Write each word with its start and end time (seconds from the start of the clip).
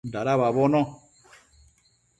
Dada 0.13 0.33
uabono 0.39 0.81